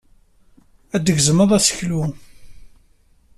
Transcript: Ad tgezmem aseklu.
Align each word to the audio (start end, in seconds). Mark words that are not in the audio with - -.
Ad 0.95 1.03
tgezmem 1.05 1.51
aseklu. 1.57 2.03